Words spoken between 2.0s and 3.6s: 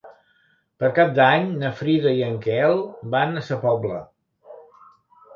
i en Quel van a Sa